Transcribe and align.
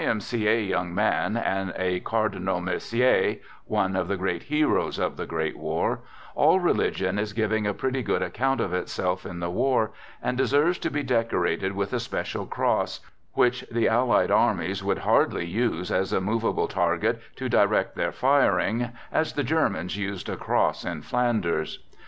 M. 0.03 0.19
C. 0.19 0.47
A. 0.47 0.59
young 0.59 0.95
man, 0.95 1.37
and 1.37 1.73
a 1.77 1.99
Cardinal 1.99 2.59
Mercier— 2.59 3.37
one 3.77 3.95
of 3.95 4.07
the 4.07 4.17
great 4.17 4.41
heroes 4.41 4.97
of 4.97 5.15
the 5.15 5.27
great 5.27 5.55
war— 5.55 5.99
all 6.35 6.59
religion 6.59 7.19
is 7.19 7.33
giving 7.33 7.65
THE 7.65 7.69
GOOD 7.69 7.73
SOLDIER" 7.73 7.73
57 7.73 7.75
a 7.75 7.79
pretty 7.79 8.03
good 8.03 8.27
account 8.27 8.61
of 8.61 8.73
itself 8.73 9.25
in 9.27 9.39
the 9.39 9.51
war, 9.51 9.91
and 10.19 10.39
de 10.39 10.47
serves 10.47 10.79
to 10.79 10.89
be 10.89 11.03
decorated 11.03 11.73
with 11.73 11.93
a 11.93 11.99
special 11.99 12.47
cross— 12.47 13.01
which 13.35 13.61
the 13.71 13.87
Allied 13.87 14.31
armies 14.31 14.83
would 14.83 14.97
hardly 14.97 15.45
use 15.45 15.91
as 15.91 16.11
a 16.11 16.19
movable 16.19 16.67
target 16.67 17.21
to 17.35 17.47
direct 17.47 17.95
their 17.95 18.11
firing, 18.11 18.89
as 19.11 19.33
the 19.33 19.43
Germans 19.43 19.97
used 19.97 20.29
a 20.29 20.35
cross 20.35 20.83
in 20.83 21.03
Flanders. 21.03 21.77